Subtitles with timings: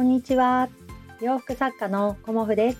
[0.00, 0.70] こんにちは。
[1.20, 2.78] 洋服作家のコモフです。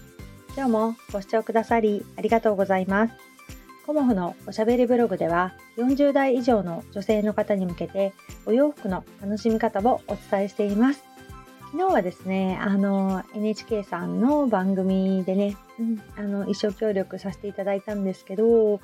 [0.56, 3.14] 今日もご視聴くださりありがとうございます。
[3.84, 8.14] コモフのおしゃべりブログでは40代以上の女性の方に向けて
[8.46, 11.04] お洋服の楽しみ方をお伝えしています。
[11.72, 18.80] 昨日はですね、あの NHK さんの番組でね、うん、あの一生協力させていただいたんですけど、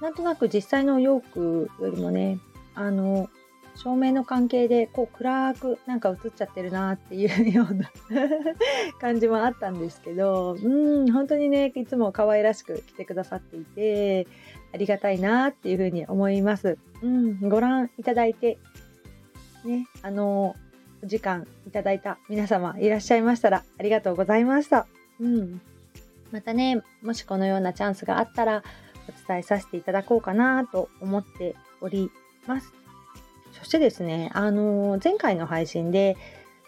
[0.00, 2.38] なんとなく実際のお洋服よりもね、
[2.76, 3.28] あの
[3.76, 7.90] 照明の関係でこう暗くなんか映っちゃってるなっていうような
[9.00, 14.26] 感じもあったんですけどうん本当にねいつも可愛らしく来てくださっていて
[14.72, 16.78] ありがたいなっていうふうに思います。
[17.02, 18.58] うん、ご覧いただいて
[19.64, 20.56] ねあの
[21.02, 24.86] お時間いただいた皆様いらっしゃいましたらありがとうございました。
[25.20, 25.60] うん、
[26.32, 28.62] またねもしこのようなチャンスがあったら
[29.08, 32.10] お伝えさせていただこうかなと思っており
[32.46, 32.85] ます。
[33.58, 36.16] そしてですね、あの前回の配信で、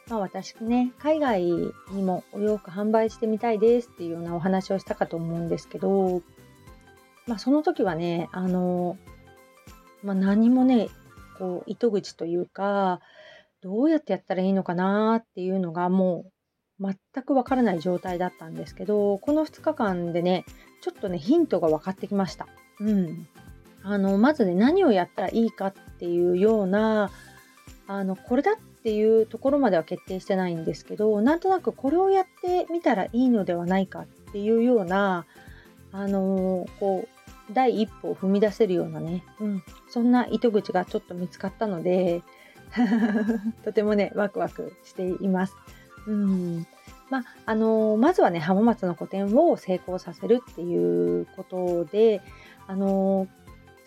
[0.08, 6.22] まあ、私ね、海外にもお洋服販売してみたいですっていうようなお話をしたかと思うんですけど、
[7.26, 8.96] まあ、その時はね、あの
[10.02, 10.88] まあ、何もね、
[11.38, 13.00] こう、糸口というか、
[13.60, 16.26] どうやってやったらいいのかなっていうのがも
[16.80, 20.44] う全くわからない状態だったんですけど、この2日間でね、
[20.80, 22.46] ちょっとね、ヒントが分かってきました。
[22.80, 23.28] うん。
[23.82, 27.10] あの、まずね、何をやったらいいかっていうような、
[27.86, 35.26] あの、これだっていうところまでは決定してないんですけど、なんとなくこれをやってみたらいいのではないかっていうような、
[35.92, 42.22] あのこう、第一歩を踏み出せるようなね、うん、そんな糸口がちょっと見つかったので、
[43.64, 45.56] とてもね、ワクワクしています。
[46.06, 46.66] うん
[47.10, 52.20] まあ、あのまずはね、浜松の個展を成功させるっていうことで、
[52.66, 53.26] あの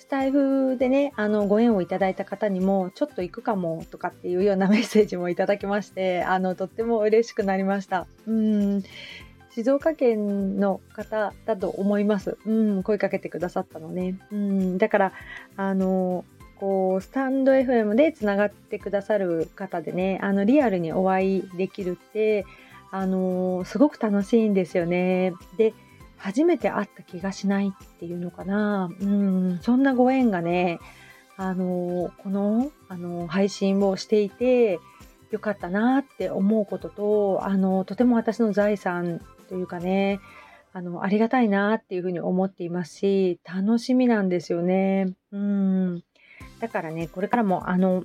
[0.01, 8.07] スタイフでね、あの、ご縁をいただいた方にも、ちょっと行くかもとかっていうようなメッセージもいただきまして、 あの、とっても嬉しくなりました。
[8.25, 8.83] うん。
[9.51, 12.39] 静岡県の方だと思います。
[12.47, 14.17] うん、声かけてくださったのね。
[14.31, 15.13] うん、だから、
[15.55, 16.25] あの、
[16.59, 22.47] こう、スタンド FM でつながってくださる方でね、あの、リアルにお会いできるって、
[22.89, 25.33] あの、すごく楽しいんですよね。
[25.57, 25.75] で、
[26.21, 28.91] 初めて会った気がしないっていうのかな。
[28.99, 30.79] うん、そんなご縁がね、
[31.35, 34.79] あの、この、あの、配信をしていて、
[35.31, 40.19] よかったなって思うことと、あの、とても私の財産というかね、
[40.73, 45.13] あの、ありがたいなっていうふうに思っていますし、楽しみなんですよね。
[45.31, 46.03] うん。
[46.59, 48.03] だからね、これからも、あの、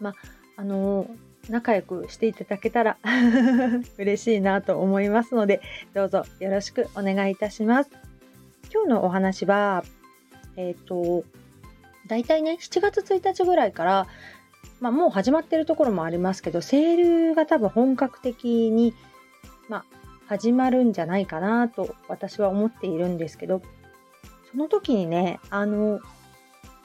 [0.00, 0.14] ま、
[0.56, 1.06] あの、
[1.48, 2.96] 仲良くしていただけたら
[3.98, 5.60] 嬉しいなと思いますので、
[5.92, 7.90] どうぞよろしくお願いいたします。
[8.72, 9.84] 今日のお話は、
[10.56, 11.24] えっ、ー、と、
[12.06, 14.06] 大体ね、7月1日ぐらいから、
[14.80, 18.94] まあ、もう始まってるところもありますけど、セールが多分本格的に、
[19.68, 19.84] まあ、
[20.26, 23.62] 始まるんじゃないかなと私は思っているんですけど、
[24.50, 26.00] その時にね、あの、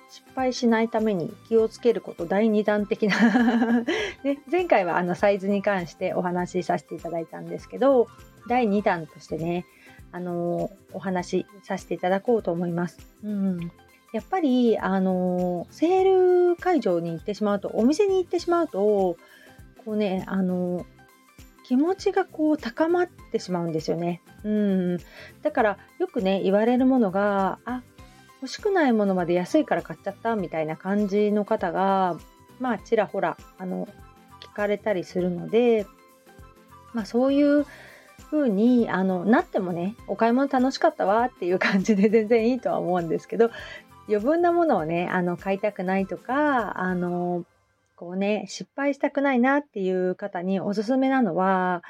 [0.09, 3.83] 失敗しないために気をつけること第2弾的な
[4.23, 8.07] ね、前回はあのサイズに関してお話しさせていただいたんですけど
[8.47, 9.65] 第2弾としてね
[10.11, 12.99] あのお話しさせていただこうと思います。
[13.23, 13.71] うん
[14.11, 19.17] やっぱり、あのセール会場に行ってしまうと、お店に行ってしまうと、
[19.85, 20.85] こうね、あの
[21.63, 24.23] 気持ちがこう高まってしまうんですよね。
[24.43, 24.97] うん。
[25.43, 27.83] だから、よくね、言われるものが、あ、
[28.41, 32.17] 欲しくないものまで安いから買っちゃったみたいな感じの方が、
[32.59, 33.87] まあ、ちらほら、あの、
[34.41, 35.85] 聞かれたりするので、
[36.93, 37.65] まあ、そういう
[38.31, 43.51] 風に、あの、なってもね、お買い物楽しかったわっていう感じで 全然いいとは思うんですけど、
[44.07, 47.43] 余分なものをね、あの、買いたくないとか、あの、
[47.95, 51.83] こうね、失敗したくないなっていう方におすすめなのは、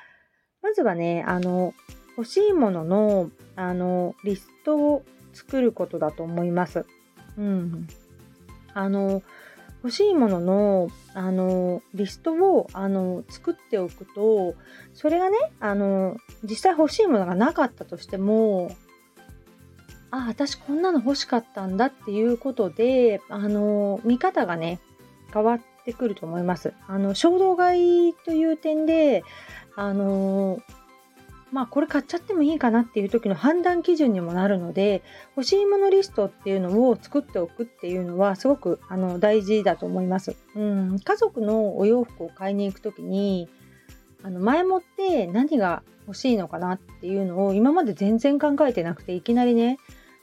[0.64, 1.74] まずはね、あの、
[2.18, 5.04] 欲しいものの、あの、リストを
[5.40, 6.86] 作ることだと思います。
[7.38, 7.88] うん。
[8.74, 9.22] あの、
[9.82, 14.56] 欲しいものの、あの、リストを、あの、作っておくと、
[14.94, 18.76] それがね、あの、実際欲しいものがなかったとしても、
[20.12, 24.80] あ、私こんなの欲しかったんだっていうことで、あの、見方がね、
[25.34, 26.74] 変わってくると思います。
[26.88, 29.24] あの、衝動買いという点で、
[29.78, 30.60] あの、
[31.52, 35.04] まあこれ買っちゃってもいいかなっていう時の判断基準にもなるので
[35.36, 40.36] 欲しいものリストっていうのを作っておくっていうのはすごくあの大事だと思います。
[40.56, 43.50] うん、家族のお洋服を買いに行く時に
[44.24, 49.78] あの前もって何が欲しいのかなっていうのを今まで全然考えてなくていきなりね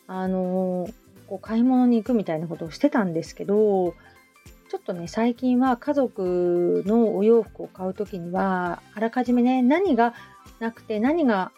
[0.07, 0.89] あの
[1.27, 3.95] こう買い物に行くみたいなことをしてたんですけど
[4.69, 10.15] ちょっとね最近は家族のお洋服を買う時にはあらかじめね何が
[10.59, 11.53] なくて何が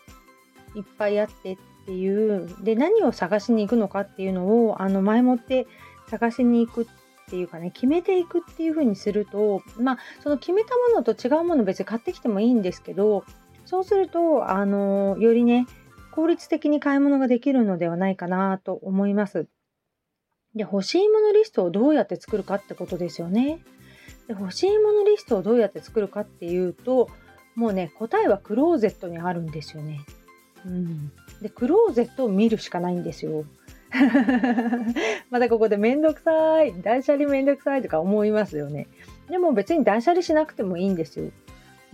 [0.74, 1.56] いっぱいあってっ
[1.86, 5.66] ていうで何を探しに行くのかっていうのをあの前もって
[6.08, 6.86] 探しに行くっ
[7.30, 13.24] ていうかね決めていくっていう風にするとまあその決めたものと違うもの別に買ってきてもいいんですけど
[13.64, 15.66] そうするとあのよりね
[16.12, 19.46] 効率的に買い物ができるのではないかなと思います。
[20.54, 23.60] で欲しいものリストをどうやって作るかってことですよね。
[24.26, 27.08] で欲しいものリストをどうやって作るかっていうと
[27.58, 30.00] もうね答えはクローゼットにあるんですよね。
[30.64, 31.10] うん、
[31.42, 33.44] でクローゼットを見るしかないんですよ。
[35.30, 38.86] またここでめんどくさい断捨離めんどくさいとか思いますよね。
[39.28, 41.30] でも別に断捨離しなくてもいいんですよ。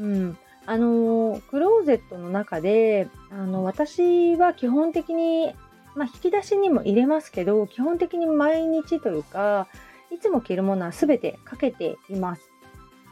[0.00, 0.36] うん。
[0.66, 5.54] あのクローゼットの中であの私は基本的に、
[5.94, 9.66] まあ、引き出しにも入れますけど基本的に毎日というか
[10.10, 12.50] いつも着るものは全てかけています。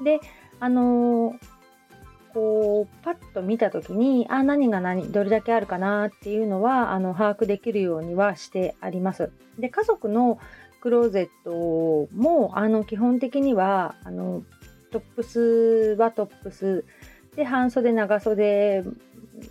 [0.04, 0.20] で
[0.60, 1.34] あの
[2.32, 9.30] こうパッと見た時にあ何が何どれだけあるかなっていうのはあの把握できるようにはしてあります。
[9.58, 10.38] で家族の
[10.80, 14.42] クローゼットもあの基本的にはあの
[14.90, 15.40] トップス
[15.98, 16.84] はトップス
[17.36, 18.82] で半袖長袖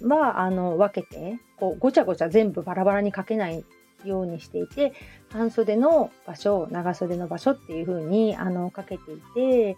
[0.03, 3.63] はあの分けてこうごちゃごちゃ全部バラバラにかけない
[4.03, 4.93] ようにしていて
[5.29, 9.77] 半袖の場所長袖の場所っていう風にあにかけていて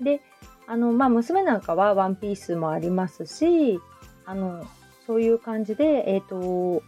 [0.00, 0.20] で
[0.66, 3.80] あの、まあ、娘なんかはワンピースもありますし、
[4.24, 4.66] あの、
[5.06, 6.82] そういう感じで、えっ、ー、と、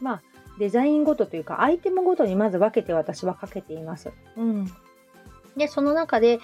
[0.00, 0.22] まあ、
[0.58, 4.10] デザインごとというか、アイテムごとにまず分けて私はかけています。
[4.36, 4.66] うん。
[5.56, 6.38] で、その中で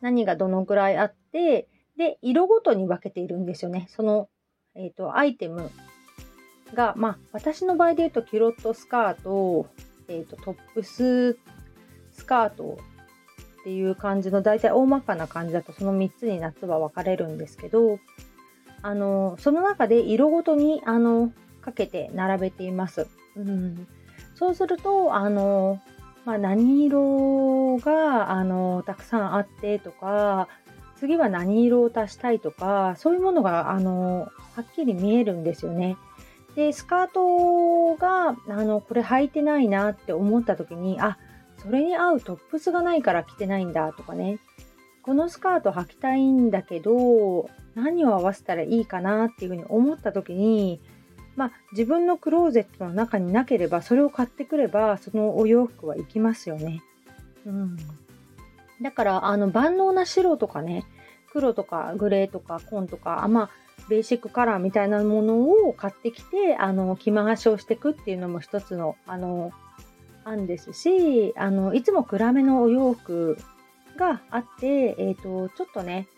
[0.00, 3.86] 何がどのくらいあって、で、色ごとに分けているんですよね。
[3.90, 4.28] その、
[4.74, 5.70] えっ、ー、と、アイテム
[6.74, 9.66] が、まあ、私の場合で言うと、キュロットスカート、
[10.06, 11.38] えっ、ー、と、トップス
[12.12, 12.78] スカート
[13.68, 17.98] っていう感じの大体大まかな感じだとその3つに夏は分かれるんですけど
[18.80, 23.08] あのその中で色ごとにあのかけて並べています。
[23.36, 23.86] うん、
[24.34, 25.82] そうするとあの、
[26.24, 30.48] まあ、何色があのたくさんあってとか
[30.96, 35.98] 次は何色を足したいとかそういうものがあのはっきり見えるんですよね。
[36.56, 41.18] でスカートがあのこれ履いてないなって思った時にあ
[41.62, 44.38] それに合うトップスがないから着てないんだとかね
[45.02, 50.80] このスカート履きたいんだけど何を合わせたらいいかなっていうふうに思った時に
[51.36, 56.82] まあ自分のクローゼットの中になければそれを買ってくればそのお洋服は行きますよね。
[57.46, 57.76] うん、
[58.82, 60.84] だからあの万能な白とかね
[61.32, 63.50] 黒とかグレーとか紺とかまあ
[63.88, 69.52] ベーシックカラーみたいなものを買ってきてあの着回しをしていくっていうのも一つのあの
[70.28, 73.38] 案ですしあのいつも暗めのお洋服
[73.96, 76.08] があって、えーと、ちょっとね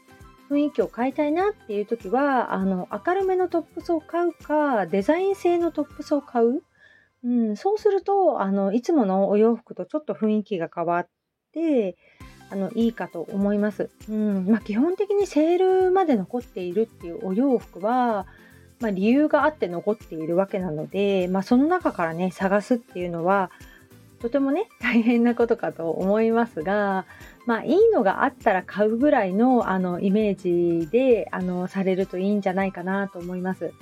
[0.51, 6.63] 雰囲気を変えたいなっていう時はあの明るめのトップスを買うかデザイン性のトップスを買う、
[7.25, 11.09] うん、そうするとあのいつものお洋服とちょっと雰囲気が変わっ
[11.53, 11.97] て
[12.51, 18.27] あのいいかと思います、うんまあ、基本的にセールまで残っているっていうお洋服は、
[18.81, 23.53] まあ、理由があって残っているわけなので、まあ、その中からね探すっていうのは
[24.21, 27.07] とてもね 大変なことかと思いますが
[27.47, 33.73] まあいいのがあったら買うぐらいのあのイメージであのされるといいんじゃないかなと思います。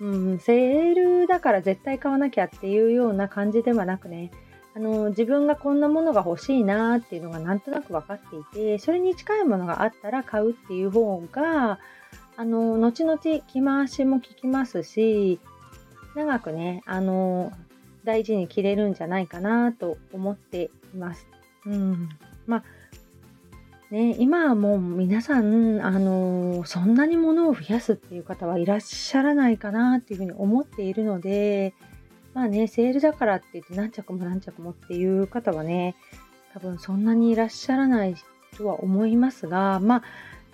[0.00, 4.32] うん、セールだから絶対買わなきゃっていうような感じではなくね
[4.74, 11.78] あの自分がこんなものが欲しいなっていうのがなんとなく分かっていてそれに近いものがあったら買うっていう方が
[12.36, 15.38] あの後々着回しも効きますし
[16.16, 17.52] 長くねあの
[18.04, 21.26] 大事に着れるんじゃないかなと思っています。
[21.66, 22.08] うん、
[22.46, 22.64] まあ
[23.90, 31.74] ね、今はもう皆さん、あのー、そんなに物を増やすっていう方はいらっしゃらないかなっていうふうに思っているので、
[32.32, 35.94] まあね、セールだからって言って何着も何着もっていう方はね、
[36.54, 38.14] 多分そんなにいらっしゃらない
[38.56, 40.02] とは思いますが、まあ、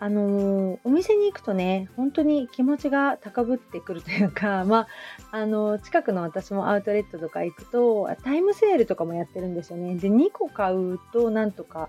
[0.00, 4.86] あのー、お店に行くとね、本当に気持ちが高ぶってくるというか、 ま
[5.32, 9.96] あ、あのー、近くの私もアウトレットとか行くと、タイムセールとかもやってるんですよね。
[9.96, 11.88] で、2個買うとなんとか、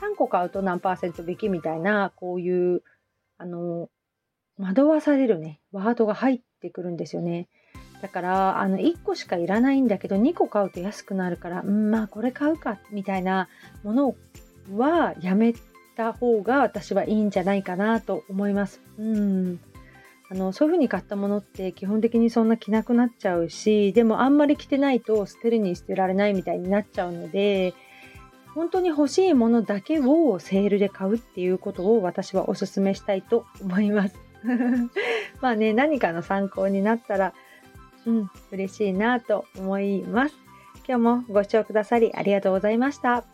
[0.00, 2.82] 3個買うと何パーセント引きみたいな、こういう、
[3.38, 7.48] あのー、惑わされるね、ワードが入ってくるんですよね。
[8.02, 13.48] だから、あの、1個しかいらないんだけど、2個買うと安くなるから、うん、まあ、これ買うか、みたいな
[13.84, 14.16] もの
[14.76, 15.60] はやめて、
[15.96, 18.80] た方が私はいいんじゃないかなと思います。
[18.98, 19.60] うん
[20.30, 27.74] あのそういう風に買ったものって基本的にそんな着なくなっちゃうしでもあんまり着てないと捨てるに捨てられないみたいになっちゃうので
[28.54, 34.14] 本当に欲しいものだけをセールで買うっていうことを私はお勧めしたいと思います。
[35.40, 37.34] まあね、何かの参考になったら、
[38.06, 40.36] うん、嬉しいなと思います。
[40.86, 43.33] 今日もご視聴くださりありがとうございました。